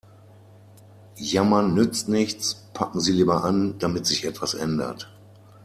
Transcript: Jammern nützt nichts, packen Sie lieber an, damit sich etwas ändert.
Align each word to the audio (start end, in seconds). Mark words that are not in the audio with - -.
Jammern 1.19 1.75
nützt 1.75 2.09
nichts, 2.09 2.55
packen 2.73 2.99
Sie 2.99 3.11
lieber 3.11 3.43
an, 3.43 3.77
damit 3.77 4.07
sich 4.07 4.25
etwas 4.25 4.55
ändert. 4.55 5.11